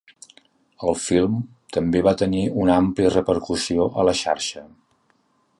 [0.87, 1.35] El film
[1.77, 4.69] també va tenir una àmplia repercussió a la xarxa.